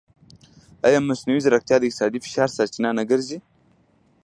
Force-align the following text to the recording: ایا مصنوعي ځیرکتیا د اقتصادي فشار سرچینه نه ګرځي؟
ایا 0.87 0.99
مصنوعي 1.09 1.41
ځیرکتیا 1.45 1.77
د 1.79 1.83
اقتصادي 1.87 2.19
فشار 2.25 2.49
سرچینه 2.57 2.89
نه 2.97 3.03
ګرځي؟ 3.11 3.37